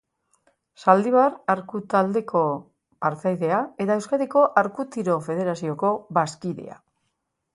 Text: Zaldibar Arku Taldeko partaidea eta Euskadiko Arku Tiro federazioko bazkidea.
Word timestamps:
Zaldibar 0.83 1.33
Arku 1.53 1.81
Taldeko 1.93 2.41
partaidea 3.07 3.59
eta 3.85 3.99
Euskadiko 4.01 4.45
Arku 4.63 4.87
Tiro 4.97 5.19
federazioko 5.29 5.95
bazkidea. 6.19 6.83